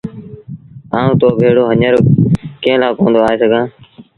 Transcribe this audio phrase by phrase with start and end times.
[0.97, 1.93] آئوٚنٚ تو ڀيڙو هڃر
[2.61, 3.69] ڪݩهݩ لآ ڪوندو آئي سگھآݩٚ؟